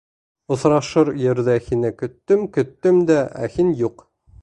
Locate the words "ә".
3.47-3.55